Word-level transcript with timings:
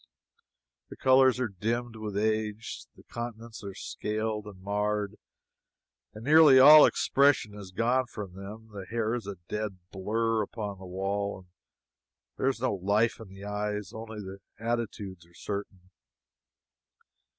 The 0.89 0.95
colors 0.95 1.39
are 1.39 1.47
dimmed 1.47 1.95
with 1.95 2.17
age; 2.17 2.87
the 2.95 3.03
countenances 3.03 3.63
are 3.63 3.75
scaled 3.75 4.47
and 4.47 4.59
marred, 4.59 5.15
and 6.15 6.23
nearly 6.23 6.57
all 6.57 6.87
expression 6.87 7.53
is 7.53 7.69
gone 7.69 8.07
from 8.07 8.33
them; 8.33 8.69
the 8.73 8.87
hair 8.89 9.13
is 9.13 9.27
a 9.27 9.35
dead 9.47 9.77
blur 9.91 10.41
upon 10.41 10.79
the 10.79 10.87
wall, 10.87 11.41
and 11.41 11.47
there 12.37 12.49
is 12.49 12.59
no 12.59 12.73
life 12.73 13.19
in 13.19 13.27
the 13.27 13.43
eyes. 13.45 13.93
Only 13.93 14.21
the 14.21 14.39
attitudes 14.59 15.23
are 15.27 15.35
certain. 15.35 15.91